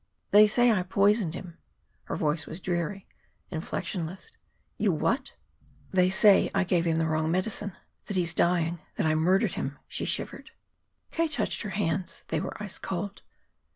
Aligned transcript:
"They 0.31 0.47
say 0.47 0.71
I 0.71 0.81
poisoned 0.81 1.35
him." 1.35 1.59
Her 2.05 2.15
voice 2.15 2.47
was 2.47 2.59
dreary, 2.59 3.05
inflectionless. 3.51 4.31
"You 4.79 4.91
what?" 4.91 5.33
"They 5.91 6.09
say 6.09 6.49
I 6.55 6.63
gave 6.63 6.85
him 6.87 6.95
the 6.95 7.05
wrong 7.05 7.29
medicine; 7.29 7.73
that 8.07 8.17
he's 8.17 8.33
dying; 8.33 8.79
that 8.95 9.05
I 9.05 9.13
murdered 9.13 9.53
him." 9.53 9.77
She 9.87 10.05
shivered. 10.05 10.49
K. 11.11 11.27
touched 11.27 11.61
her 11.61 11.69
hands. 11.77 12.23
They 12.29 12.39
were 12.39 12.57
ice 12.59 12.79
cold. 12.79 13.21